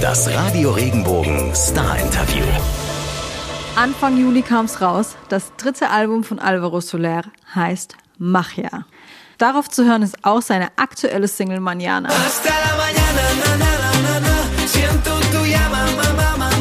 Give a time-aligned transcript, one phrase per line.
[0.00, 2.44] Das Radio Regenbogen Star Interview.
[3.76, 5.16] Anfang Juli kam's raus.
[5.28, 7.22] Das dritte Album von Alvaro Soler
[7.54, 8.84] heißt Magia.
[9.38, 12.08] Darauf zu hören ist auch seine aktuelle Single Manana.
[12.08, 14.66] Hasta la mañana, na, na, na, na, na.
[14.66, 16.55] Siento tu llama, mamá, mamá, mamá.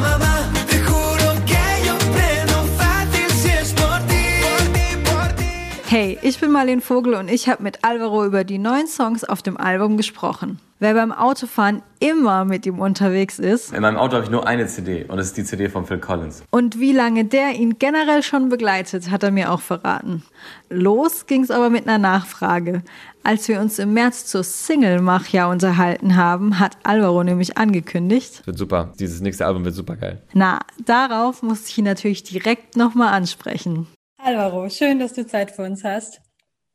[5.97, 9.41] Hey, ich bin Marlene Vogel und ich habe mit Alvaro über die neuen Songs auf
[9.41, 10.59] dem Album gesprochen.
[10.79, 14.67] Wer beim Autofahren immer mit ihm unterwegs ist In meinem Auto habe ich nur eine
[14.67, 16.43] CD und das ist die CD von Phil Collins.
[16.51, 20.23] und wie lange der ihn generell schon begleitet, hat er mir auch verraten.
[20.69, 22.83] Los ging's aber mit einer Nachfrage.
[23.23, 28.57] Als wir uns im März zur Single Machia unterhalten haben, hat Alvaro nämlich angekündigt, Wird
[28.57, 28.91] super.
[28.99, 30.21] Dieses nächste Album wird super geil.
[30.33, 33.87] na, darauf muss ich ihn natürlich direkt nochmal ansprechen.
[34.25, 36.19] Alvaro, schön, dass du Zeit für uns hast.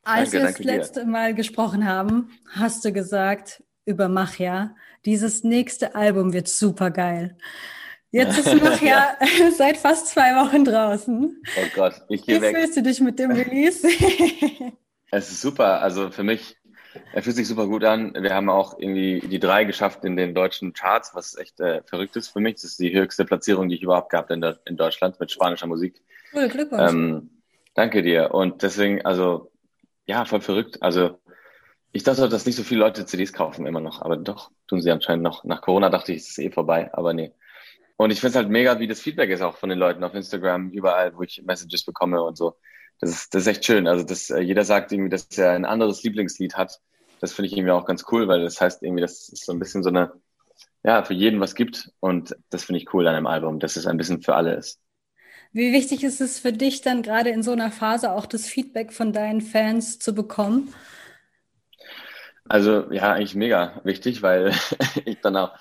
[0.04, 0.76] Als Danke, wir das danke dir.
[0.76, 7.36] letzte Mal gesprochen haben, hast du gesagt über Machia, dieses nächste Album wird super geil.
[8.12, 9.16] Jetzt ist Machia
[9.58, 11.42] seit fast zwei Wochen draußen.
[11.56, 12.56] Oh Gott, ich Wie gehe weg.
[12.56, 13.84] fühlst du dich mit dem Release?
[15.10, 15.80] Es ist super.
[15.82, 16.56] Also für mich,
[17.12, 18.14] er fühlt sich super gut an.
[18.14, 22.14] Wir haben auch irgendwie die drei geschafft in den deutschen Charts, was echt äh, verrückt
[22.14, 22.54] ist für mich.
[22.54, 26.00] Das ist die höchste Platzierung, die ich überhaupt gehabt in, in Deutschland mit spanischer Musik.
[26.32, 26.92] cool, Glückwunsch.
[26.92, 27.30] Ähm,
[27.80, 28.32] danke dir.
[28.34, 29.50] Und deswegen, also,
[30.06, 30.82] ja, voll verrückt.
[30.82, 31.18] Also,
[31.92, 34.90] ich dachte, dass nicht so viele Leute CDs kaufen immer noch, aber doch, tun sie
[34.90, 35.44] anscheinend noch.
[35.44, 37.32] Nach Corona dachte ich, es ist eh vorbei, aber nee.
[37.96, 40.14] Und ich finde es halt mega, wie das Feedback ist auch von den Leuten auf
[40.14, 42.56] Instagram, überall, wo ich Messages bekomme und so.
[43.00, 43.88] Das ist, das ist echt schön.
[43.88, 46.80] Also, dass äh, jeder sagt irgendwie, dass er ein anderes Lieblingslied hat.
[47.20, 49.58] Das finde ich irgendwie auch ganz cool, weil das heißt irgendwie, dass es so ein
[49.58, 50.12] bisschen so eine,
[50.84, 51.90] ja, für jeden was gibt.
[52.00, 54.80] Und das finde ich cool an einem Album, dass es ein bisschen für alle ist.
[55.52, 58.92] Wie wichtig ist es für dich dann gerade in so einer Phase auch das Feedback
[58.92, 60.72] von deinen Fans zu bekommen?
[62.48, 64.52] Also ja, eigentlich mega wichtig, weil
[65.04, 65.52] ich dann auch,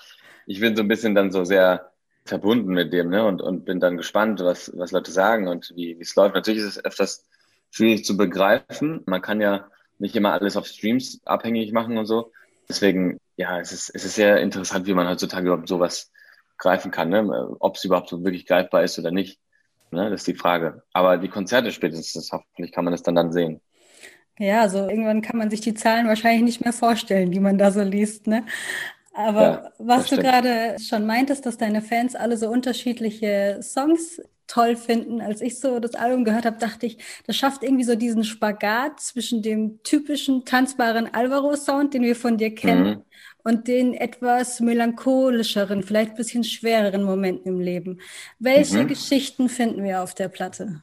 [0.46, 1.90] ich bin so ein bisschen dann so sehr
[2.24, 3.24] verbunden mit dem, ne?
[3.24, 6.34] Und, und bin dann gespannt, was, was Leute sagen und wie es läuft.
[6.34, 7.26] Natürlich ist es öfters
[7.70, 9.02] schwierig zu begreifen.
[9.06, 9.68] Man kann ja
[9.98, 12.32] nicht immer alles auf Streams abhängig machen und so.
[12.68, 16.12] Deswegen, ja, es ist, es ist sehr interessant, wie man heutzutage überhaupt sowas
[16.58, 17.56] greifen kann, ne?
[17.58, 19.40] Ob es überhaupt so wirklich greifbar ist oder nicht.
[19.92, 20.10] Ne?
[20.10, 20.82] Das ist die Frage.
[20.92, 23.60] Aber die Konzerte spätestens, hoffentlich kann man das dann dann sehen.
[24.38, 27.70] Ja, also irgendwann kann man sich die Zahlen wahrscheinlich nicht mehr vorstellen, die man da
[27.70, 28.44] so liest, ne?
[29.14, 34.76] Aber Ja, was du gerade schon meintest, dass deine Fans alle so unterschiedliche Songs toll
[34.76, 35.20] finden.
[35.20, 39.00] Als ich so das Album gehört habe, dachte ich, das schafft irgendwie so diesen Spagat
[39.00, 43.04] zwischen dem typischen tanzbaren Alvaro-Sound, den wir von dir kennen, Mhm.
[43.44, 48.00] Und den etwas melancholischeren, vielleicht ein bisschen schwereren Momenten im Leben.
[48.38, 48.86] Welche Mhm.
[48.86, 50.82] Geschichten finden wir auf der Platte?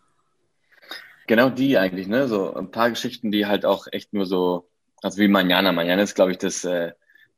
[1.28, 2.28] Genau die eigentlich, ne?
[2.28, 4.70] So ein paar Geschichten, die halt auch echt nur so,
[5.02, 5.72] also wie Manana.
[5.72, 6.94] Manana ist, glaube ich, das, äh,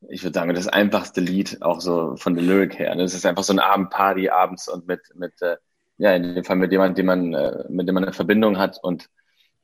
[0.09, 2.93] ich würde sagen, das einfachste Lied, auch so von der Lyric her.
[2.95, 3.03] Ne?
[3.03, 5.57] Das ist einfach so eine Abendparty abends und mit, mit, äh,
[5.97, 8.77] ja, in dem Fall mit jemandem, den man, äh, mit dem man eine Verbindung hat
[8.81, 9.09] und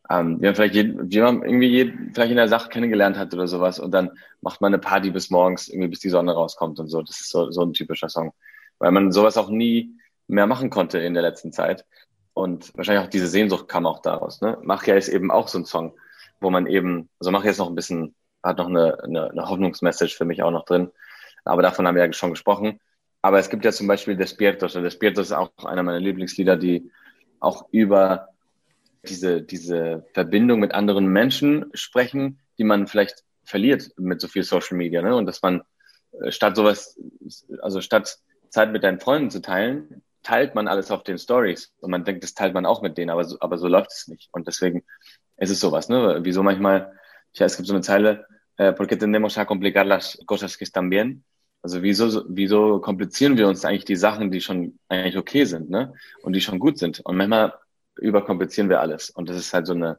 [0.09, 3.47] ähm, wie man vielleicht jeden, man irgendwie jeden, vielleicht in der Sache kennengelernt hat oder
[3.47, 4.11] sowas und dann
[4.41, 7.01] macht man eine Party bis morgens, irgendwie bis die Sonne rauskommt und so.
[7.01, 8.33] Das ist so, so ein typischer Song.
[8.77, 9.95] Weil man sowas auch nie
[10.27, 11.85] mehr machen konnte in der letzten Zeit.
[12.33, 14.41] Und wahrscheinlich auch diese Sehnsucht kam auch daraus.
[14.41, 14.57] Ne?
[14.61, 15.97] Machia ist eben auch so ein Song,
[16.41, 20.15] wo man eben, also Machia ist noch ein bisschen, hat noch eine, eine, eine Hoffnungsmessage
[20.15, 20.91] für mich auch noch drin.
[21.45, 22.79] Aber davon haben wir ja schon gesprochen.
[23.21, 24.75] Aber es gibt ja zum Beispiel Despiertos.
[24.75, 26.91] Und Despiertos ist auch einer meiner Lieblingslieder, die
[27.39, 28.34] auch über
[29.09, 34.77] diese, diese Verbindung mit anderen Menschen sprechen, die man vielleicht verliert mit so viel Social
[34.77, 35.01] Media.
[35.01, 35.15] Ne?
[35.15, 35.61] Und dass man
[36.21, 36.99] äh, statt sowas,
[37.61, 38.17] also statt
[38.49, 42.23] Zeit mit deinen Freunden zu teilen, teilt man alles auf den Stories und man denkt,
[42.23, 44.29] das teilt man auch mit denen, aber so, aber so läuft es nicht.
[44.31, 44.83] Und deswegen
[45.37, 46.19] ist es sowas, ne?
[46.23, 46.93] Wieso manchmal,
[47.33, 48.25] ja, es gibt so eine Zeile,
[48.57, 51.23] äh, porque tendemos a complicar las cosas que están bien.
[51.61, 55.93] Also wieso, wieso komplizieren wir uns eigentlich die Sachen, die schon eigentlich okay sind, ne?
[56.23, 57.01] Und die schon gut sind.
[57.01, 57.53] Und manchmal
[57.97, 59.09] überkomplizieren wir alles.
[59.09, 59.97] Und das ist halt so eine,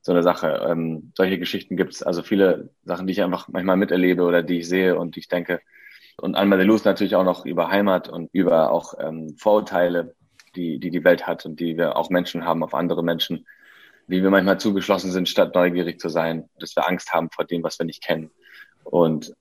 [0.00, 0.66] so eine Sache.
[0.68, 4.58] Ähm, solche Geschichten gibt es, also viele Sachen, die ich einfach manchmal miterlebe oder die
[4.58, 5.60] ich sehe und ich denke,
[6.16, 10.14] und Alma de Luz natürlich auch noch über Heimat und über auch ähm, Vorurteile,
[10.54, 13.46] die, die die Welt hat und die wir auch Menschen haben auf andere Menschen,
[14.06, 17.62] wie wir manchmal zugeschlossen sind, statt neugierig zu sein, dass wir Angst haben vor dem,
[17.62, 18.30] was wir nicht kennen.
[18.84, 19.34] Und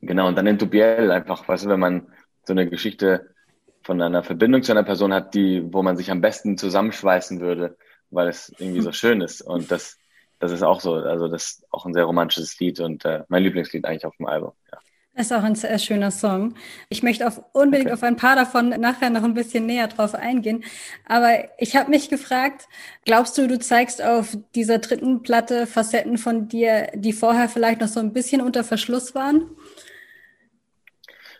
[0.00, 2.06] genau, und dann in Tubiel einfach, weißt du, wenn man
[2.44, 3.34] so eine Geschichte
[3.84, 7.76] von einer Verbindung zu einer Person hat, die, wo man sich am besten zusammenschweißen würde,
[8.10, 9.42] weil es irgendwie so schön ist.
[9.42, 9.98] Und das,
[10.38, 13.42] das ist auch so, also das ist auch ein sehr romantisches Lied und äh, mein
[13.42, 14.52] Lieblingslied eigentlich auf dem Album.
[14.72, 14.78] Ja.
[15.14, 16.54] Das ist auch ein sehr schöner Song.
[16.88, 17.92] Ich möchte auf, unbedingt Okay.
[17.92, 20.64] auf ein paar davon nachher noch ein bisschen näher drauf eingehen.
[21.06, 22.66] Aber ich habe mich gefragt,
[23.04, 27.88] glaubst du, du zeigst auf dieser dritten Platte Facetten von dir, die vorher vielleicht noch
[27.88, 29.50] so ein bisschen unter Verschluss waren?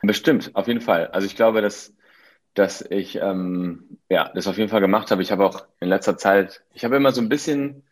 [0.03, 1.09] Bestimmt, auf jeden Fall.
[1.09, 1.95] Also ich glaube, dass,
[2.55, 5.23] dass ich ähm, ja, das auf jeden Fall gemacht habe.
[5.23, 7.85] Ich habe auch in letzter Zeit, ich habe immer so ein bisschen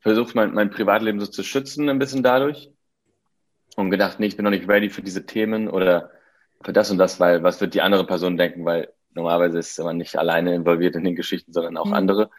[0.00, 2.70] versucht, mein, mein Privatleben so zu schützen, ein bisschen dadurch.
[3.76, 6.10] Und gedacht, nee, ich bin noch nicht ready für diese Themen oder
[6.62, 8.64] für das und das, weil was wird die andere Person denken?
[8.64, 11.92] Weil normalerweise ist man nicht alleine involviert in den Geschichten, sondern auch Mhm.
[11.92, 12.30] andere.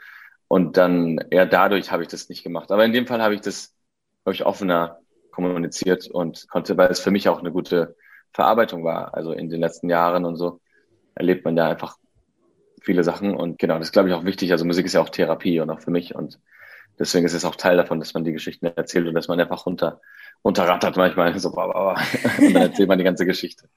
[0.48, 2.72] Und dann eher dadurch habe ich das nicht gemacht.
[2.72, 3.76] Aber in dem Fall habe ich das,
[4.24, 5.00] glaube ich, offener
[5.32, 7.96] kommuniziert und konnte, weil es für mich auch eine gute
[8.32, 9.14] Verarbeitung war.
[9.14, 10.62] Also in den letzten Jahren und so
[11.16, 11.98] erlebt man ja einfach
[12.82, 13.36] viele Sachen.
[13.36, 14.52] Und genau, das ist, glaube ich, auch wichtig.
[14.52, 16.16] Also Musik ist ja auch Therapie und auch für mich.
[16.16, 16.40] Und
[17.00, 19.66] deswegen ist es auch Teil davon, dass man die Geschichten erzählt und dass man einfach
[19.66, 20.02] runter,
[20.44, 21.34] runterrattert manchmal.
[21.40, 21.96] So, bla, bla.
[22.40, 23.68] und dann erzählt man die ganze Geschichte.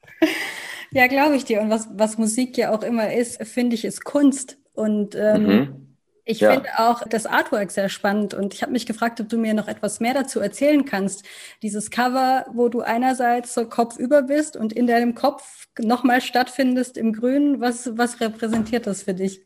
[0.91, 1.61] Ja, glaube ich dir.
[1.61, 4.57] Und was, was Musik ja auch immer ist, finde ich, ist Kunst.
[4.73, 5.88] Und ähm, Mhm.
[6.29, 6.51] Ich Ja.
[6.53, 8.33] finde auch das Artwork sehr spannend.
[8.33, 11.25] Und ich habe mich gefragt, ob du mir noch etwas mehr dazu erzählen kannst.
[11.63, 17.13] Dieses Cover, wo du einerseits so kopfüber bist und in deinem Kopf nochmal stattfindest im
[17.13, 17.61] Grün.
[17.61, 19.41] Was, was repräsentiert das für dich?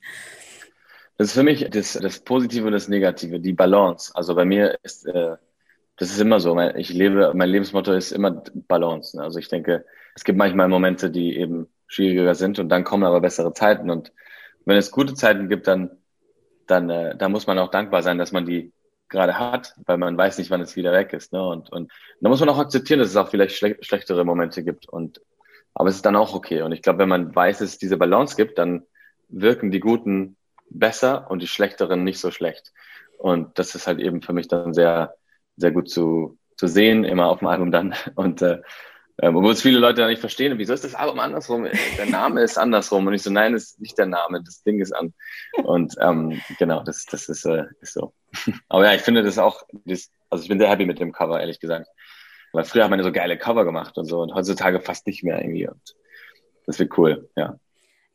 [1.17, 4.11] Das ist für mich das, das Positive und das Negative, die Balance.
[4.15, 5.37] Also bei mir ist, äh,
[5.97, 6.55] das ist immer so.
[6.55, 9.17] Mein, ich lebe, mein Lebensmotto ist immer Balance.
[9.17, 9.23] ne?
[9.23, 9.85] Also ich denke,
[10.15, 13.89] es gibt manchmal Momente, die eben schwieriger sind und dann kommen aber bessere Zeiten.
[13.91, 14.11] Und
[14.65, 15.91] wenn es gute Zeiten gibt, dann,
[16.67, 18.71] dann, äh, dann muss man auch dankbar sein, dass man die
[19.09, 21.33] gerade hat, weil man weiß nicht, wann es wieder weg ist.
[21.33, 21.45] Ne?
[21.45, 24.89] Und, und da muss man auch akzeptieren, dass es auch vielleicht schle schlechtere Momente gibt.
[24.89, 25.21] Und
[25.73, 26.61] aber es ist dann auch okay.
[26.61, 28.83] Und ich glaube, wenn man weiß, dass es diese Balance gibt, dann
[29.29, 30.37] wirken die guten
[30.69, 32.73] besser und die schlechteren nicht so schlecht.
[33.17, 35.15] Und das ist halt eben für mich dann sehr,
[35.55, 37.95] sehr gut zu, zu sehen, immer auf dem Album dann.
[38.15, 38.61] Und äh,
[39.21, 41.67] ähm, obwohl es viele Leute dann nicht verstehen, wieso ist das Album andersrum?
[41.97, 43.05] Der Name ist andersrum.
[43.05, 45.13] Und ich so, nein, das ist nicht der Name, das Ding ist an.
[45.63, 48.13] Und ähm, genau, das, das ist, äh, ist so.
[48.69, 51.39] Aber ja, ich finde das auch, das, also ich bin sehr happy mit dem Cover,
[51.39, 51.87] ehrlich gesagt.
[52.53, 55.39] Weil früher hat man so geile Cover gemacht und so und heutzutage fast nicht mehr
[55.39, 55.67] irgendwie.
[55.67, 55.95] Und
[56.65, 57.59] das wird cool, ja.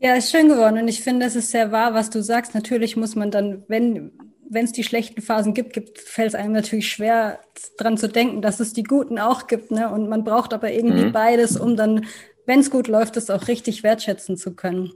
[0.01, 2.55] Ja, ist schön geworden und ich finde, es ist sehr wahr, was du sagst.
[2.55, 4.13] Natürlich muss man dann, wenn
[4.51, 7.41] wenn es die schlechten Phasen gibt, gibt fällt es einem natürlich schwer,
[7.79, 9.71] dran zu denken, dass es die guten auch gibt.
[9.71, 9.91] Ne?
[9.91, 11.13] Und man braucht aber irgendwie Mhm.
[11.13, 12.07] beides, um dann,
[12.47, 14.93] wenn es gut läuft, es auch richtig wertschätzen zu können.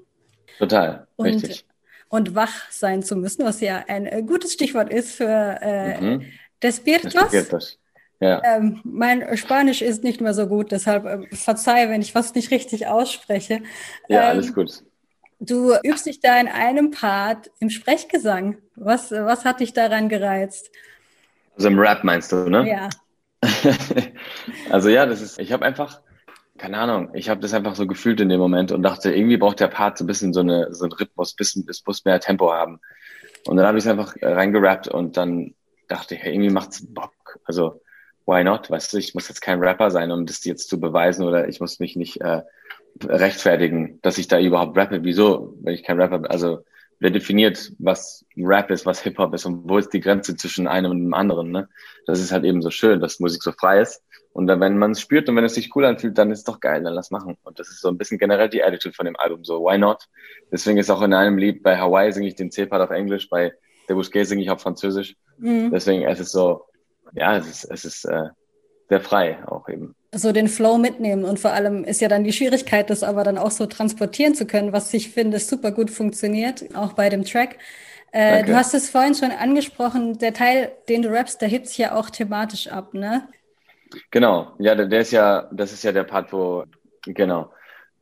[0.58, 1.66] Total, Und, richtig.
[2.08, 6.22] und wach sein zu müssen, was ja ein äh, gutes Stichwort ist für äh, Mhm.
[6.62, 7.78] Despiertos.
[8.20, 8.40] Ja.
[8.44, 12.50] Ähm, mein Spanisch ist nicht mehr so gut, deshalb äh, verzeih, wenn ich was nicht
[12.50, 13.62] richtig ausspreche.
[14.08, 14.84] Ja, Ähm, alles gut.
[15.44, 18.59] Du übst dich da in einem Part im Sprechgesang.
[18.77, 20.71] Was, was hat dich daran gereizt?
[21.56, 22.69] Also im Rap meinst du, ne?
[22.69, 22.89] Ja.
[24.71, 26.00] also ja, das ist, ich habe einfach,
[26.59, 29.59] keine Ahnung, ich habe das einfach so gefühlt in dem Moment und dachte, irgendwie braucht
[29.59, 32.53] der Part so ein bisschen so, eine, so einen Rhythmus, bisschen, es muss mehr Tempo
[32.53, 32.81] haben.
[33.45, 35.56] Und dann habe ich es einfach äh, reingerappt und dann
[35.88, 37.41] dachte ich, hey, irgendwie macht's Bock.
[37.45, 37.83] Also,
[38.27, 38.71] why not?
[38.71, 41.59] Weißt du, ich muss jetzt kein Rapper sein, um das jetzt zu beweisen oder ich
[41.59, 42.43] muss mich nicht äh,
[43.05, 45.00] rechtfertigen, dass ich da überhaupt rappe.
[45.03, 46.31] Wieso, wenn ich kein Rapper bin?
[46.31, 46.65] Also,
[47.00, 50.93] wer definiert, was Rap ist, was Hip-Hop ist und wo ist die Grenze zwischen einem
[50.93, 51.69] und dem anderen, ne?
[52.06, 54.03] Das ist halt eben so schön, dass Musik so frei ist.
[54.33, 56.44] Und dann, wenn man es spürt und wenn es sich cool anfühlt, dann ist es
[56.44, 57.37] doch geil, dann lass machen.
[57.43, 60.09] Und das ist so ein bisschen generell die Attitude von dem Album, so why not?
[60.50, 63.53] Deswegen ist auch in einem Lied bei Hawaii singe ich den C-Part auf Englisch, bei
[63.88, 65.17] Der Bousquet singe ich auf Französisch.
[65.38, 65.71] Mhm.
[65.71, 66.65] Deswegen es ist so,
[67.12, 68.29] ja, es ist, es ist äh,
[68.88, 69.95] sehr frei auch eben.
[70.14, 73.38] So den Flow mitnehmen und vor allem ist ja dann die Schwierigkeit, das aber dann
[73.38, 77.57] auch so transportieren zu können, was ich finde super gut funktioniert, auch bei dem Track.
[78.12, 81.78] Äh, du hast es vorhin schon angesprochen, der Teil, den du rappst, der hebt sich
[81.78, 83.26] ja auch thematisch ab, ne?
[84.11, 86.64] Genau, ja, der, der ist ja, das ist ja der Part, wo,
[87.07, 87.50] genau.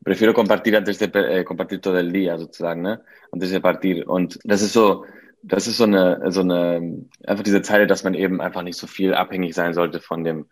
[0.05, 3.03] Prefiero compartir antes de eh, compartir todo el día, sozusagen, ne?
[3.31, 4.09] Antes de partir.
[4.09, 5.05] Und das ist so,
[5.43, 8.89] das ist so eine, so eine, einfach diese Zeile, dass man eben einfach nicht so
[8.89, 10.47] viel abhängig sein sollte von dem,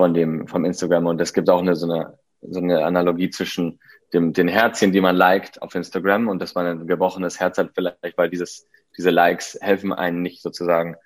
[0.00, 1.04] von dem, vom Instagram.
[1.04, 3.80] Und es gibt auch eine, so eine, so eine Analogie zwischen
[4.14, 7.72] dem, den Herzchen, die man liked auf Instagram und dass man ein gebrochenes Herz hat
[7.74, 8.66] vielleicht, weil dieses,
[8.96, 10.96] diese Likes helfen einen nicht sozusagen,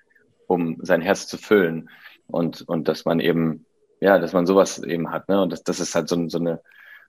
[0.47, 1.89] um sein Herz zu füllen.
[2.27, 3.65] Und, und dass man eben,
[3.99, 5.41] ja, dass man sowas eben hat, ne?
[5.41, 6.61] Und das, das ist halt so, so eine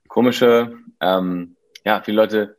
[0.09, 2.57] komische, ähm, ja, viele Leute,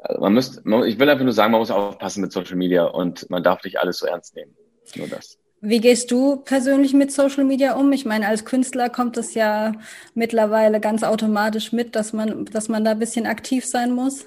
[0.00, 3.28] also man müsste, ich will einfach nur sagen, man muss aufpassen mit Social Media und
[3.28, 4.56] man darf nicht alles so ernst nehmen.
[4.96, 5.38] Nur das.
[5.68, 7.92] Wie gehst du persönlich mit Social Media um?
[7.92, 9.72] Ich meine, als Künstler kommt es ja
[10.14, 14.26] mittlerweile ganz automatisch mit, dass man, dass man da ein bisschen aktiv sein muss.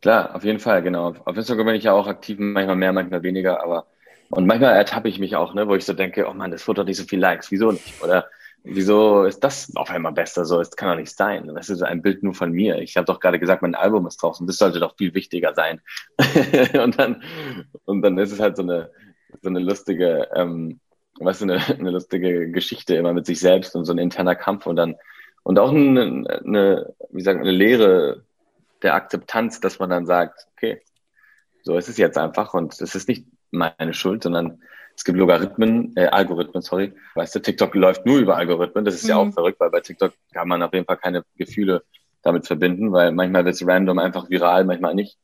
[0.00, 1.14] Klar, auf jeden Fall, genau.
[1.26, 3.86] Auf Instagram bin ich ja auch aktiv, manchmal mehr, manchmal weniger, aber
[4.30, 6.80] und manchmal ertappe ich mich auch, ne, wo ich so denke, oh Mann, das Foto
[6.80, 8.02] hat nicht so viel Likes, wieso nicht?
[8.02, 8.24] Oder
[8.64, 10.58] wieso ist das auf einmal besser so?
[10.62, 11.46] Es kann doch nicht sein.
[11.54, 12.78] Das ist ein Bild nur von mir.
[12.78, 14.46] Ich habe doch gerade gesagt, mein Album ist draußen.
[14.46, 15.82] Das sollte doch viel wichtiger sein.
[16.82, 17.22] und dann
[17.84, 18.90] und dann ist es halt so eine
[19.40, 20.80] so eine lustige, ähm,
[21.20, 24.66] weißt du, eine, eine lustige Geschichte immer mit sich selbst und so ein interner Kampf
[24.66, 24.96] und dann
[25.44, 28.22] und auch eine, eine wie sagen, eine Lehre
[28.82, 30.82] der Akzeptanz, dass man dann sagt, okay,
[31.62, 34.60] so ist es jetzt einfach und es ist nicht meine Schuld, sondern
[34.94, 36.92] es gibt Logarithmen, äh, Algorithmen, sorry.
[37.14, 38.84] Weißt du, TikTok läuft nur über Algorithmen.
[38.84, 39.30] Das ist ja Mhm.
[39.30, 41.82] auch verrückt, weil bei TikTok kann man auf jeden Fall keine Gefühle
[42.22, 45.18] damit verbinden, weil manchmal wird es random einfach viral, manchmal nicht.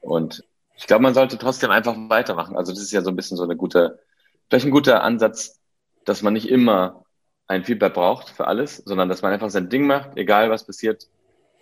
[0.00, 0.44] Und
[0.76, 2.56] ich glaube, man sollte trotzdem einfach weitermachen.
[2.56, 4.00] Also das ist ja so ein bisschen so eine gute,
[4.48, 5.60] vielleicht ein guter Ansatz,
[6.04, 7.04] dass man nicht immer
[7.46, 11.08] ein Feedback braucht für alles, sondern dass man einfach sein Ding macht, egal was passiert.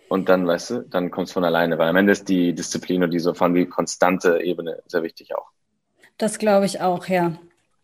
[0.09, 3.03] Und dann, weißt du, dann kommt es von alleine, weil am Ende ist die Disziplin
[3.03, 5.49] und diese allem die konstante Ebene sehr wichtig auch.
[6.17, 7.33] Das glaube ich auch, ja.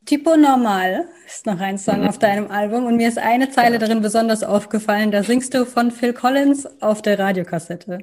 [0.10, 2.08] Tipo Normal ist noch ein Song Mhm.
[2.08, 5.12] auf deinem Album und mir ist eine Zeile darin besonders aufgefallen.
[5.12, 8.00] Da singst du von Phil Collins auf der Radiokassette.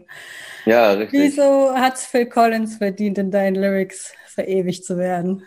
[0.67, 1.21] Ja, richtig.
[1.21, 5.43] Wieso hat's Phil Collins verdient, in deinen Lyrics verewigt zu werden?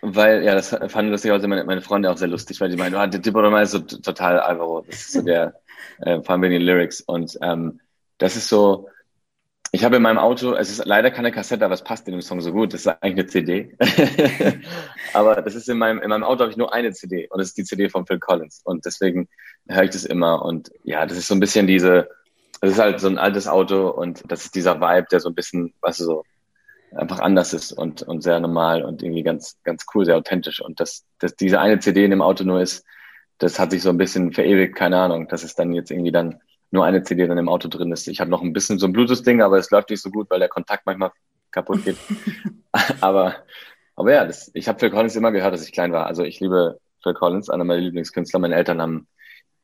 [0.00, 3.06] Weil, ja, das fand lustigerweise meine, meine Freunde auch sehr lustig, weil die meinen, ah,
[3.06, 4.80] Tipo Normal ist so total Alvaro.
[4.88, 5.60] Das ist so der,
[6.00, 7.02] äh, vor allem wegen den Lyrics.
[7.02, 7.80] Und ähm,
[8.16, 8.88] das ist so,
[9.74, 12.20] ich habe in meinem Auto, es ist leider keine Kassette, aber es passt in dem
[12.20, 12.74] Song so gut.
[12.74, 13.76] Das ist eigentlich eine CD.
[15.14, 17.48] aber das ist in meinem, in meinem Auto habe ich nur eine CD und das
[17.48, 18.60] ist die CD von Phil Collins.
[18.64, 19.30] Und deswegen
[19.66, 20.44] höre ich das immer.
[20.44, 22.10] Und ja, das ist so ein bisschen diese,
[22.60, 25.34] das ist halt so ein altes Auto und das ist dieser Vibe, der so ein
[25.34, 26.24] bisschen, weißt du, so
[26.94, 30.60] einfach anders ist und, und sehr normal und irgendwie ganz, ganz cool, sehr authentisch.
[30.60, 32.84] Und dass, dass diese eine CD in dem Auto nur ist,
[33.38, 36.40] das hat sich so ein bisschen verewigt, keine Ahnung, dass es dann jetzt irgendwie dann
[36.72, 38.08] nur eine CD dann im Auto drin ist.
[38.08, 40.40] Ich habe noch ein bisschen so ein Bluetooth-Ding, aber es läuft nicht so gut, weil
[40.40, 41.12] der Kontakt manchmal
[41.50, 41.98] kaputt geht.
[43.00, 43.36] aber,
[43.94, 46.06] aber ja, das, ich habe Phil Collins immer gehört, als ich klein war.
[46.06, 48.40] Also ich liebe Phil Collins, einer meiner Lieblingskünstler.
[48.40, 49.06] Meine Eltern haben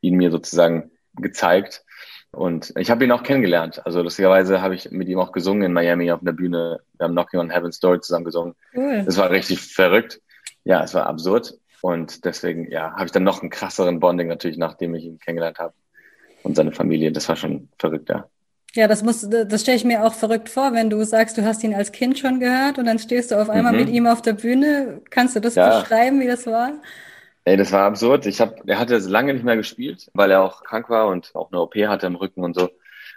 [0.01, 1.83] ihn mir sozusagen gezeigt.
[2.31, 3.83] Und ich habe ihn auch kennengelernt.
[3.85, 6.79] Also lustigerweise habe ich mit ihm auch gesungen in Miami auf einer Bühne.
[6.97, 8.55] Wir haben Knocking on Heaven's Door zusammen gesungen.
[8.75, 9.03] Cool.
[9.03, 10.21] Das war richtig verrückt.
[10.63, 11.55] Ja, es war absurd.
[11.81, 15.57] Und deswegen, ja, habe ich dann noch einen krasseren Bonding natürlich, nachdem ich ihn kennengelernt
[15.57, 15.73] habe.
[16.43, 17.11] Und seine Familie.
[17.11, 18.25] Das war schon verrückt, ja.
[18.75, 21.63] Ja, das muss, das stelle ich mir auch verrückt vor, wenn du sagst, du hast
[21.63, 23.79] ihn als Kind schon gehört und dann stehst du auf einmal Mhm.
[23.79, 25.01] mit ihm auf der Bühne.
[25.09, 25.79] Kannst du das Ja.
[25.79, 26.73] beschreiben, wie das war?
[27.45, 28.27] Ey, das war absurd.
[28.27, 31.51] Ich hab, er hatte lange nicht mehr gespielt, weil er auch krank war und auch
[31.51, 32.69] eine OP hatte im Rücken und so.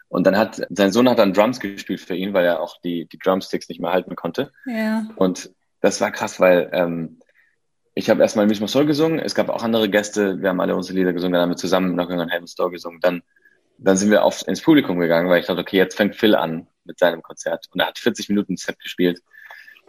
[0.08, 3.06] Und dann hat, sein Sohn hat dann Drums gespielt für ihn, weil er auch die,
[3.06, 4.52] die Drumsticks nicht mehr halten konnte.
[4.66, 5.06] Ja.
[5.16, 5.50] Und
[5.80, 7.18] das war krass, weil ähm,
[7.94, 10.98] ich habe erstmal Mismo Soul gesungen, es gab auch andere Gäste, wir haben alle unsere
[10.98, 13.00] Lieder gesungen, dann haben wir zusammen Knocking on Heaven's Door gesungen.
[13.00, 13.22] Dann,
[13.78, 16.66] dann sind wir auf, ins Publikum gegangen, weil ich dachte, okay, jetzt fängt Phil an
[16.84, 17.66] mit seinem Konzert.
[17.72, 19.20] Und er hat 40 Minuten Set gespielt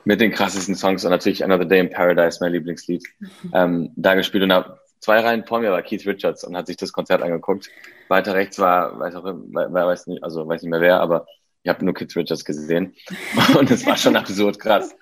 [0.06, 3.04] mit den krassesten Songs und natürlich Another Day in Paradise, mein Lieblingslied,
[3.54, 6.78] ähm, da gespielt und hab, zwei Reihen vor mir war Keith Richards und hat sich
[6.78, 7.70] das Konzert angeguckt.
[8.10, 11.26] Weiter rechts war, weiß auch, wer weiß nicht, also weiß nicht mehr wer, aber
[11.64, 12.96] ich habe nur Keith Richards gesehen
[13.58, 14.94] und es war schon absurd krass.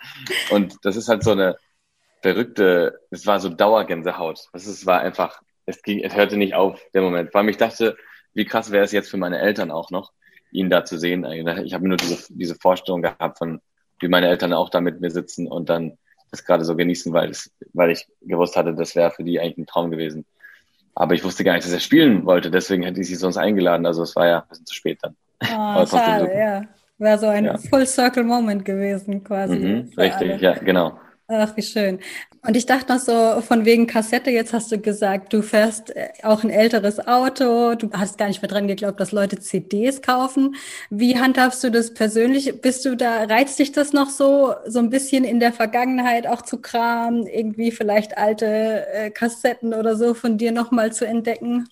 [0.52, 1.58] Und das ist halt so eine
[2.22, 4.48] verrückte, es war so Dauergänsehaut.
[4.54, 7.32] Das es war einfach, es ging, es hörte nicht auf, der Moment.
[7.32, 7.98] Vor allem ich dachte,
[8.34, 10.12] wie krass wäre es jetzt für meine Eltern auch noch,
[10.52, 11.26] ihn da zu sehen.
[11.66, 13.62] Ich habe nur diese, diese Vorstellung gehabt von,
[14.00, 15.98] wie meine Eltern auch da mit mir sitzen und dann
[16.32, 19.58] das gerade so genießen, weil, es, weil ich gewusst hatte, das wäre für die eigentlich
[19.58, 20.26] ein Traum gewesen.
[20.96, 23.86] Aber ich wusste gar nicht, dass er spielen wollte, deswegen hätte ich sie sonst eingeladen.
[23.86, 25.16] Also es war ja ein bisschen zu spät dann.
[25.42, 26.62] Oh, schade, ja.
[26.98, 27.58] Wäre so ein Ja.
[27.58, 29.56] Full-Circle-Moment gewesen, quasi.
[29.56, 30.42] Mhm, richtig, alle.
[30.42, 31.00] ja, genau.
[31.34, 32.00] Ach, wie schön.
[32.46, 36.10] Und ich dachte noch so, von wegen Kassette, jetzt hast du gesagt, du fährst äh,
[36.24, 40.56] auch ein älteres Auto, du hast gar nicht mehr dran geglaubt, dass Leute CDs kaufen.
[40.90, 42.60] Wie handhabst du das persönlich?
[42.62, 46.42] Bist du da, reizt dich das noch so, so ein bisschen in der Vergangenheit auch
[46.42, 51.70] zu kramen, irgendwie vielleicht alte äh, Kassetten oder so von dir nochmal zu entdecken?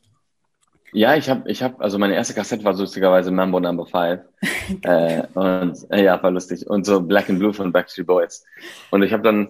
[0.93, 4.21] Ja, ich habe, ich habe, also meine erste Kassette war lustigerweise Mambo Number Five
[4.83, 8.43] äh, und äh, ja, war lustig und so Black and Blue von Backstreet Boys
[8.91, 9.49] und ich habe dann,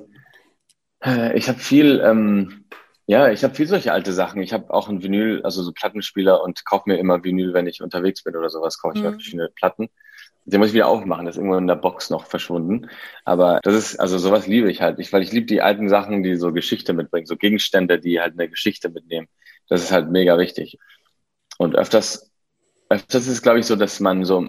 [1.03, 2.65] äh, ich habe viel, ähm,
[3.07, 4.41] ja, ich habe viel solche alte Sachen.
[4.43, 7.81] Ich habe auch ein Vinyl, also so Plattenspieler und kaufe mir immer Vinyl, wenn ich
[7.81, 9.13] unterwegs bin oder sowas, kaufe ich mir Mhm.
[9.13, 9.89] verschiedene Platten.
[10.45, 12.89] Den muss ich wieder aufmachen, das ist irgendwo in der Box noch verschwunden.
[13.25, 16.23] Aber das ist, also sowas liebe ich halt, ich, weil ich liebe die alten Sachen,
[16.23, 19.27] die so Geschichte mitbringen, so Gegenstände, die halt eine Geschichte mitnehmen.
[19.69, 20.77] Das ist halt mega wichtig.
[21.59, 22.31] Und öfters,
[22.87, 24.47] öfters ist es, glaube ich, so, dass man so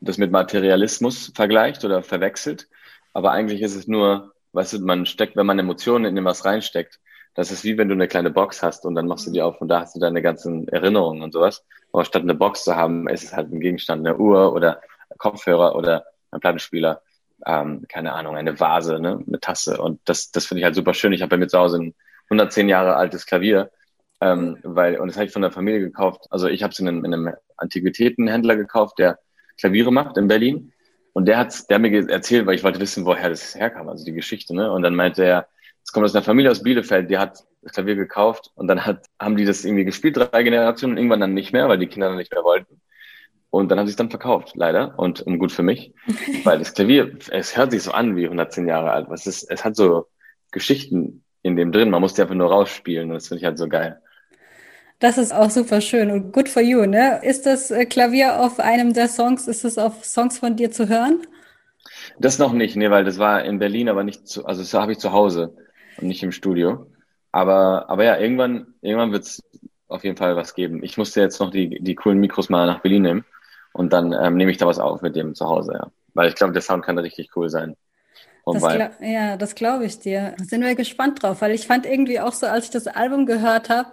[0.00, 2.66] das mit Materialismus vergleicht oder verwechselt.
[3.12, 6.98] Aber eigentlich ist es nur, weißt du, man steckt, wenn man Emotionen in was reinsteckt,
[7.34, 9.60] das ist wie wenn du eine kleine Box hast und dann machst du die auf
[9.60, 11.62] und da hast du deine ganzen Erinnerungen und sowas.
[11.92, 14.80] Aber statt eine Box zu haben, ist es halt ein Gegenstand, eine Uhr oder
[15.18, 17.02] Kopfhörer oder ein Plattenspieler,
[17.44, 19.78] ähm, keine Ahnung, eine Vase, ne, eine Tasse.
[19.78, 21.12] Und das, das finde ich halt super schön.
[21.12, 21.94] Ich habe bei mir zu Hause ein
[22.30, 23.70] 110 Jahre altes Klavier,
[24.20, 26.26] ähm, weil, und das habe ich von der Familie gekauft.
[26.30, 29.18] Also ich habe es in einem, in einem Antiquitätenhändler gekauft, der
[29.58, 30.72] Klaviere macht in Berlin.
[31.12, 34.04] Und der hat der hat mir erzählt, weil ich wollte wissen, woher das herkam, also
[34.04, 34.70] die Geschichte, ne?
[34.70, 35.48] Und dann meinte er,
[35.82, 39.06] es kommt aus einer Familie aus Bielefeld, die hat das Klavier gekauft und dann hat,
[39.18, 42.08] haben die das irgendwie gespielt, drei Generationen, und irgendwann dann nicht mehr, weil die Kinder
[42.08, 42.80] dann nicht mehr wollten.
[43.50, 44.96] Und dann haben sie es dann verkauft, leider.
[44.96, 45.92] Und um, gut für mich.
[46.44, 49.08] Weil das Klavier, es hört sich so an wie 110 Jahre alt.
[49.10, 50.06] Es, ist, es hat so
[50.52, 51.90] Geschichten in dem drin.
[51.90, 53.08] Man muss die einfach nur rausspielen.
[53.08, 54.00] Und das finde ich halt so geil.
[55.00, 57.20] Das ist auch super schön und good for you, ne?
[57.24, 60.88] Ist das äh, Klavier auf einem der Songs, ist es auf Songs von dir zu
[60.88, 61.26] hören?
[62.18, 64.92] Das noch nicht, nee, weil das war in Berlin, aber nicht zu, also das habe
[64.92, 65.56] ich zu Hause
[65.96, 66.86] und nicht im Studio.
[67.32, 69.42] Aber, aber ja, irgendwann, irgendwann wird es
[69.88, 70.82] auf jeden Fall was geben.
[70.82, 73.24] Ich musste jetzt noch die, die coolen Mikros mal nach Berlin nehmen
[73.72, 75.90] und dann ähm, nehme ich da was auf mit dem zu Hause, ja.
[76.12, 77.74] Weil ich glaube, der Sound kann richtig cool sein.
[78.46, 78.62] Das
[79.00, 80.34] ja, das glaube ich dir.
[80.38, 83.26] Da sind wir gespannt drauf, weil ich fand irgendwie auch so, als ich das Album
[83.26, 83.92] gehört habe,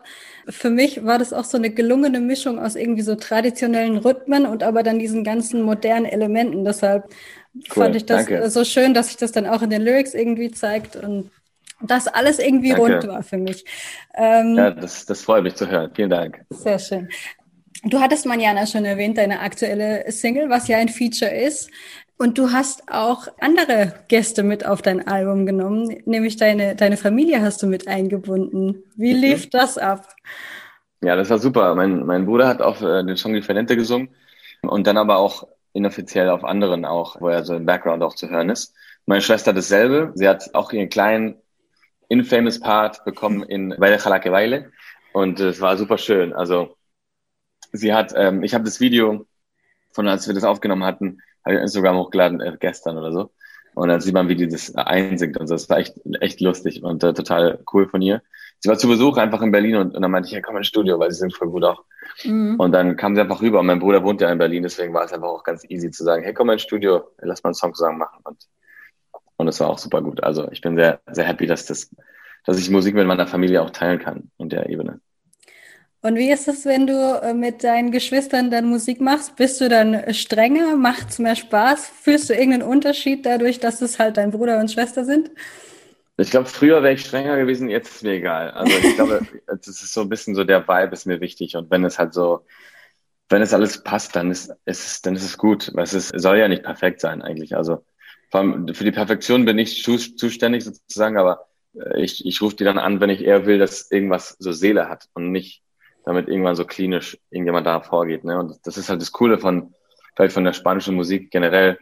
[0.49, 4.63] für mich war das auch so eine gelungene Mischung aus irgendwie so traditionellen Rhythmen und
[4.63, 6.63] aber dann diesen ganzen modernen Elementen.
[6.63, 7.05] Deshalb
[7.55, 8.49] cool, fand ich das danke.
[8.49, 11.29] so schön, dass sich das dann auch in den Lyrics irgendwie zeigt und
[11.81, 12.93] das alles irgendwie danke.
[12.93, 13.65] rund war für mich.
[14.15, 15.91] Ähm, ja, das, das freut mich zu hören.
[15.93, 16.41] Vielen Dank.
[16.49, 17.09] Sehr schön.
[17.83, 21.69] Du hattest Manjana schon erwähnt, deine aktuelle Single, was ja ein Feature ist.
[22.17, 27.41] Und du hast auch andere Gäste mit auf dein Album genommen, nämlich deine, deine Familie
[27.41, 28.83] hast du mit eingebunden.
[28.95, 29.21] Wie mhm.
[29.21, 30.15] lief das ab?
[31.01, 31.75] Ja, das war super.
[31.75, 34.09] Mein, mein Bruder hat auf äh, den Song Die Valente gesungen
[34.63, 38.29] und dann aber auch inoffiziell auf anderen auch, wo er so im Background auch zu
[38.29, 38.73] hören ist.
[39.05, 40.11] Meine Schwester dasselbe.
[40.15, 41.35] Sie hat auch ihren kleinen
[42.09, 44.71] infamous Part bekommen in Weile Chalake Weile
[45.13, 46.33] und es war super schön.
[46.33, 46.75] Also
[47.73, 49.27] sie hat, ähm, ich habe das Video
[49.91, 53.31] von als wir das aufgenommen hatten, habe ich Instagram hochgeladen, äh, gestern oder so.
[53.73, 55.53] Und dann sieht man, wie die das einsingt und so.
[55.53, 58.21] Das war echt, echt lustig und äh, total cool von ihr.
[58.59, 60.67] Sie war zu Besuch einfach in Berlin und, und dann meinte ich, ja, komm ins
[60.67, 61.83] Studio, weil sie singt voll gut auch.
[62.23, 62.55] Mhm.
[62.59, 65.05] Und dann kam sie einfach rüber und mein Bruder wohnt ja in Berlin, deswegen war
[65.05, 67.75] es einfach auch ganz easy zu sagen, hey, komm ins Studio, lass mal einen Song
[67.75, 68.19] zusammen machen.
[68.23, 68.47] Und,
[69.37, 70.23] und es war auch super gut.
[70.23, 71.95] Also ich bin sehr, sehr happy, dass das,
[72.45, 75.01] dass ich Musik mit meiner Familie auch teilen kann in der Ebene.
[76.01, 79.35] Und wie ist es, wenn du äh, mit deinen Geschwistern dann Musik machst?
[79.35, 80.75] Bist du dann strenger?
[80.75, 81.91] Macht es mehr Spaß?
[82.01, 85.31] Fühlst du irgendeinen Unterschied dadurch, dass es halt dein Bruder und Schwester sind?
[86.17, 88.51] Ich glaube, früher wäre ich strenger gewesen, jetzt ist mir egal.
[88.51, 89.21] Also ich glaube,
[89.59, 91.55] es ist so ein bisschen so der Vibe ist mir wichtig.
[91.55, 92.45] Und wenn es halt so,
[93.29, 95.71] wenn es alles passt, dann ist, es, dann ist es gut.
[95.77, 97.55] Es, ist, soll ja nicht perfekt sein eigentlich.
[97.55, 97.83] Also
[98.29, 102.63] vor allem für die Perfektion bin ich zuständig sozusagen, aber äh, ich, ich rufe die
[102.63, 105.63] dann an, wenn ich eher will, dass irgendwas so Seele hat und nicht
[106.07, 108.23] damit irgendwann so klinisch irgendjemand da vorgeht.
[108.23, 108.39] Ne?
[108.39, 109.73] Und das ist halt das Coole von,
[110.15, 111.77] vielleicht von der spanischen Musik generell.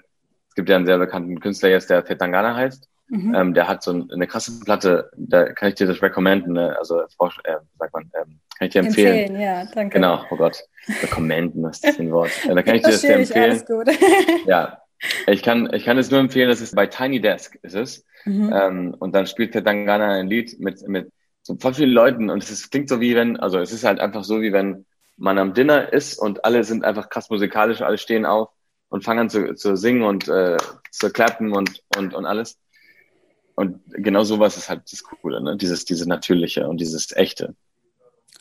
[0.50, 2.90] Es gibt ja einen sehr bekannten Künstler jetzt, der Tetangana heißt.
[3.10, 3.36] Mhm.
[3.36, 6.76] Ähm, der hat so eine krasse Platte, da kann ich dir das recommenden, ne?
[6.80, 7.08] also äh,
[7.78, 9.20] sagt man, ähm, kann ich dir empfehlen.
[9.20, 9.42] empfehlen.
[9.42, 9.94] Ja, danke.
[9.94, 10.64] Genau, oh Gott,
[11.04, 12.32] recommenden, was ist das für ein Wort?
[12.46, 13.44] Äh, da kann ich dir das dir empfehlen.
[13.52, 13.88] Alles gut.
[14.48, 14.80] ja,
[15.28, 18.06] ich kann, ich kann es nur empfehlen, das ist bei Tiny Desk ist es.
[18.26, 18.52] Mhm.
[18.52, 21.12] Ähm, und dann spielt Tetangana ein Lied mit, mit
[21.46, 24.00] so voll vielen Leuten und es ist, klingt so wie wenn, also es ist halt
[24.00, 28.00] einfach so wie wenn man am Dinner ist und alle sind einfach krass musikalisch, alle
[28.00, 28.50] stehen auf
[28.90, 30.58] und fangen an zu, zu singen und äh,
[30.90, 32.58] zu klappen und, und, und alles.
[33.54, 35.56] Und genau sowas ist halt das Coole, ne?
[35.56, 37.56] Dieses, dieses Natürliche und dieses Echte.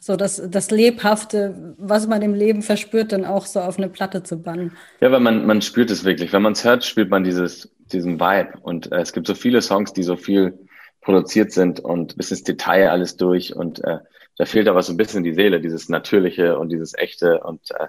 [0.01, 4.23] So das, das Lebhafte, was man im Leben verspürt, dann auch so auf eine Platte
[4.23, 4.77] zu bannen.
[5.01, 6.33] Ja, weil man, man spürt es wirklich.
[6.33, 8.59] Wenn man es hört, spürt man dieses, diesen Vibe.
[8.63, 10.59] Und äh, es gibt so viele Songs, die so viel
[11.05, 13.99] produziert sind und bis ins Detail alles durch und äh,
[14.37, 17.87] da fehlt aber so ein bisschen die Seele, dieses Natürliche und dieses Echte und äh,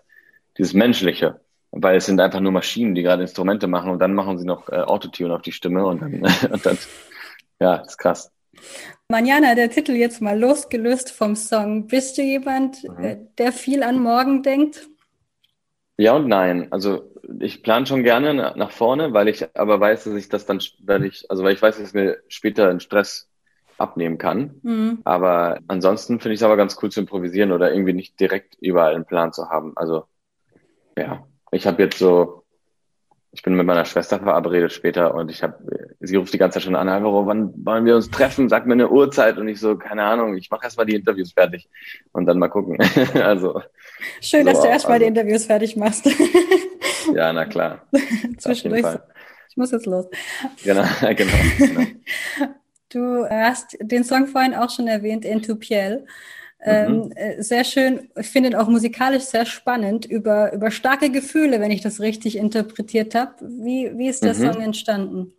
[0.58, 1.39] dieses Menschliche.
[1.71, 4.69] Weil es sind einfach nur Maschinen, die gerade Instrumente machen und dann machen sie noch
[4.69, 6.13] äh, Autotune auf die Stimme und dann,
[6.51, 6.78] und dann
[7.60, 8.32] ja, ist krass.
[9.10, 11.88] Manjana, der Titel jetzt mal losgelöst vom Song.
[11.88, 13.04] Bist du jemand, mhm.
[13.04, 14.88] Äh, der viel an morgen denkt?
[15.97, 16.71] Ja und nein.
[16.71, 20.60] Also ich plane schon gerne nach vorne, weil ich aber weiß, dass ich das dann,
[20.84, 23.29] weil ich, also weil ich weiß, dass ich mir später einen Stress
[23.77, 24.60] abnehmen kann.
[24.63, 24.99] Mhm.
[25.03, 28.95] Aber ansonsten finde ich es aber ganz cool zu improvisieren oder irgendwie nicht direkt überall
[28.95, 29.73] einen Plan zu haben.
[29.75, 30.05] Also
[30.97, 32.44] ja, ich habe jetzt so
[33.35, 35.57] ich bin mit meiner Schwester verabredet später und ich habe,
[35.99, 38.47] sie ruft die ganze Zeit schon an, Alvaro, wann wollen wir uns treffen?
[38.47, 41.67] Sag mir eine Uhrzeit und ich so, keine Ahnung, ich mache erstmal die Interviews fertig
[42.13, 42.77] und dann mal gucken.
[43.13, 43.61] also
[44.21, 46.09] schön, so dass du erstmal also, die Interviews fertig machst.
[47.13, 47.81] ja, na klar.
[48.37, 48.85] Zwischendurch.
[49.49, 50.05] Ich muss jetzt los.
[50.63, 51.33] Genau, genau.
[51.57, 51.81] genau.
[52.87, 55.97] Du hast den Song vorhin auch schon erwähnt, Entupiel.
[55.97, 56.05] Ähm,
[56.65, 57.12] mhm.
[57.15, 61.71] Ähm, sehr schön, ich finde ihn auch musikalisch sehr spannend, über, über starke Gefühle, wenn
[61.71, 63.34] ich das richtig interpretiert habe.
[63.41, 64.39] Wie, wie ist der mhm.
[64.39, 65.34] Song entstanden?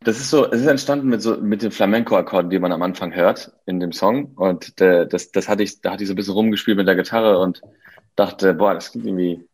[0.00, 3.12] Das ist so, es ist entstanden mit so mit den Flamenco-Akkorden, die man am Anfang
[3.14, 4.32] hört in dem Song.
[4.36, 6.94] Und der, das, das hatte ich, da hatte ich so ein bisschen rumgespielt mit der
[6.94, 7.60] Gitarre und
[8.14, 9.48] dachte, boah, das klingt irgendwie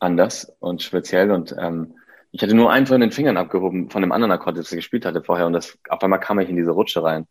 [0.00, 1.30] anders und speziell.
[1.30, 1.94] Und ähm,
[2.32, 5.04] ich hatte nur einen von den Fingern abgehoben von dem anderen Akkord, das ich gespielt
[5.04, 5.46] hatte vorher.
[5.46, 7.28] Und das auf einmal kam ich in diese Rutsche rein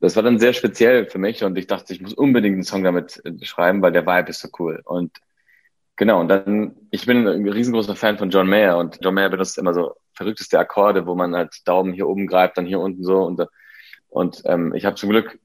[0.00, 2.84] das war dann sehr speziell für mich und ich dachte, ich muss unbedingt einen Song
[2.84, 4.82] damit äh, schreiben, weil der Vibe ist so cool.
[4.84, 5.12] Und
[6.00, 9.58] Genau, und dann, ich bin ein riesengroßer Fan von John Mayer und John Mayer benutzt
[9.58, 13.22] immer so verrückteste Akkorde, wo man halt Daumen hier oben greift, dann hier unten so
[13.22, 13.42] und,
[14.08, 15.38] und ähm, ich habe zum Glück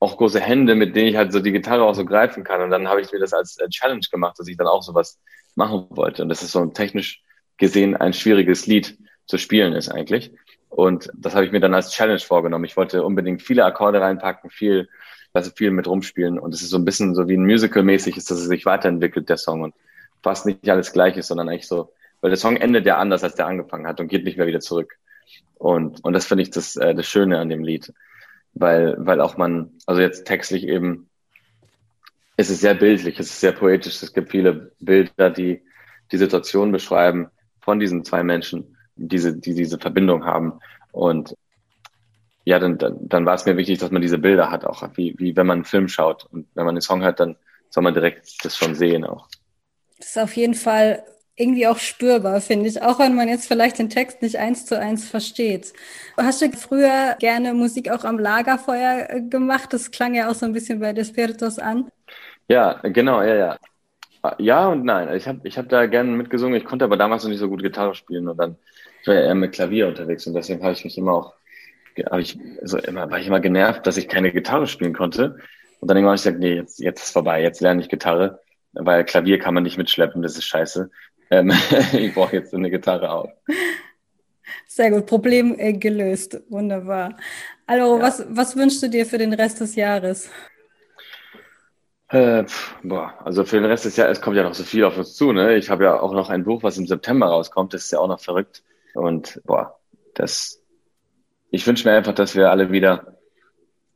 [0.00, 2.60] auch große Hände, mit denen ich halt so die Gitarre auch so greifen kann.
[2.60, 5.18] Und dann habe ich mir das als Challenge gemacht, dass ich dann auch sowas
[5.54, 6.22] machen wollte.
[6.24, 7.22] Und das ist so ein technisch
[7.56, 10.30] gesehen ein schwieriges Lied zu spielen ist eigentlich
[10.72, 12.64] und das habe ich mir dann als Challenge vorgenommen.
[12.64, 14.88] Ich wollte unbedingt viele Akkorde reinpacken, viel,
[15.34, 16.38] also viel mit rumspielen.
[16.38, 19.28] Und es ist so ein bisschen so wie ein Musical-mäßig ist, dass es sich weiterentwickelt,
[19.28, 19.60] der Song.
[19.60, 19.74] Und
[20.22, 23.34] fast nicht alles gleich ist, sondern eigentlich so, weil der Song endet ja anders, als
[23.34, 24.96] der angefangen hat und geht nicht mehr wieder zurück.
[25.56, 27.92] Und, und das finde ich das, äh, das Schöne an dem Lied.
[28.54, 31.10] Weil, weil auch man, also jetzt textlich eben,
[32.38, 34.02] es ist sehr bildlich, es ist sehr poetisch.
[34.02, 35.60] Es gibt viele Bilder, die
[36.12, 37.28] die Situation beschreiben
[37.60, 40.60] von diesen zwei Menschen diese, die diese Verbindung haben.
[40.92, 41.36] Und
[42.44, 45.14] ja, dann, dann, dann war es mir wichtig, dass man diese Bilder hat, auch wie,
[45.18, 46.26] wie wenn man einen Film schaut.
[46.32, 47.36] Und wenn man einen Song hört, dann
[47.70, 49.28] soll man direkt das schon sehen auch.
[49.98, 51.04] Das ist auf jeden Fall
[51.36, 54.78] irgendwie auch spürbar, finde ich, auch wenn man jetzt vielleicht den Text nicht eins zu
[54.78, 55.72] eins versteht.
[56.16, 59.72] Hast du früher gerne Musik auch am Lagerfeuer äh, gemacht?
[59.72, 61.88] Das klang ja auch so ein bisschen bei Despiritos an.
[62.48, 63.58] Ja, genau, ja, ja.
[64.38, 65.12] Ja und nein.
[65.16, 66.54] Ich habe ich hab da gerne mitgesungen.
[66.54, 68.56] Ich konnte aber damals noch nicht so gut Gitarre spielen und dann
[69.02, 71.34] ich war ja eher mit Klavier unterwegs und deswegen habe ich mich immer auch,
[72.08, 75.36] habe ich, also immer, war ich immer genervt, dass ich keine Gitarre spielen konnte.
[75.80, 78.40] Und dann irgendwann habe ich gesagt, nee, jetzt, jetzt ist vorbei, jetzt lerne ich Gitarre,
[78.72, 80.88] weil Klavier kann man nicht mitschleppen, das ist scheiße.
[81.30, 81.52] Ähm,
[81.92, 83.28] ich brauche jetzt eine Gitarre auch.
[84.68, 86.40] Sehr gut, Problem äh, gelöst.
[86.48, 87.16] Wunderbar.
[87.66, 88.02] Also, ja.
[88.02, 90.30] was, was wünschst du dir für den Rest des Jahres?
[92.08, 92.44] Äh,
[92.84, 95.16] boah, also für den Rest des Jahres, es kommt ja noch so viel auf uns
[95.16, 95.32] zu.
[95.32, 95.56] Ne?
[95.56, 97.74] Ich habe ja auch noch ein Buch, was im September rauskommt.
[97.74, 98.62] Das ist ja auch noch verrückt.
[98.94, 99.78] Und boah,
[100.14, 100.62] das,
[101.50, 103.18] ich wünsche mir einfach, dass wir alle wieder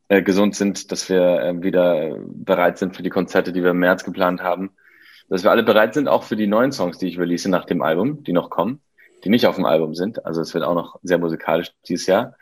[0.09, 3.79] äh, gesund sind, dass wir äh, wieder bereit sind für die Konzerte, die wir im
[3.79, 4.71] März geplant haben.
[5.29, 7.83] Dass wir alle bereit sind, auch für die neuen Songs, die ich release nach dem
[7.83, 8.81] Album, die noch kommen,
[9.25, 10.25] die nicht auf dem Album sind.
[10.25, 12.37] Also es wird auch noch sehr musikalisch dieses Jahr.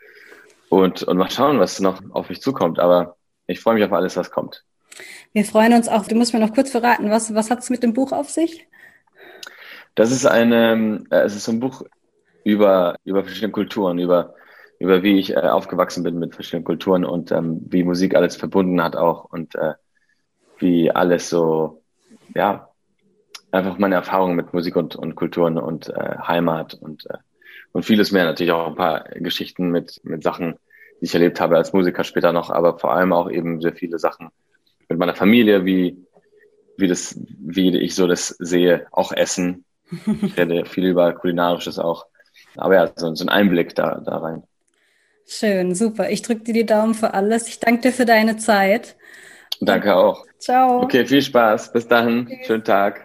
[0.69, 2.79] Und, und mal schauen, was noch auf mich zukommt.
[2.79, 4.63] Aber ich freue mich auf alles, was kommt.
[5.33, 6.07] Wir freuen uns auch.
[6.07, 8.67] Du musst mir noch kurz verraten, was, was hat es mit dem Buch auf sich?
[9.95, 11.83] Das ist eine, äh, es ist so ein Buch
[12.45, 14.35] über, über verschiedene Kulturen, über,
[14.79, 18.81] über wie ich äh, aufgewachsen bin mit verschiedenen Kulturen und ähm, wie Musik alles verbunden
[18.81, 19.73] hat auch und äh,
[20.59, 21.81] wie alles so,
[22.35, 22.69] ja,
[23.51, 27.17] einfach meine Erfahrungen mit Musik und, und Kulturen und äh, Heimat und, äh,
[27.73, 28.25] und vieles mehr.
[28.25, 30.55] Natürlich auch ein paar Geschichten mit, mit Sachen,
[31.01, 33.97] die ich erlebt habe als Musiker später noch, aber vor allem auch eben sehr viele
[33.97, 34.29] Sachen
[34.87, 35.97] mit meiner Familie, wie,
[36.77, 39.65] wie das, wie ich so das sehe, auch Essen.
[40.21, 42.05] Ich rede viel über Kulinarisches auch.
[42.57, 44.43] Aber ja, so, so ein Einblick da, da rein.
[45.27, 46.09] Schön, super.
[46.09, 47.47] Ich drücke dir die Daumen für alles.
[47.47, 48.95] Ich danke dir für deine Zeit.
[49.61, 50.25] Danke auch.
[50.39, 50.81] Ciao.
[50.83, 51.71] Okay, viel Spaß.
[51.71, 52.39] Bis dahin.
[52.43, 53.04] Schönen Tag.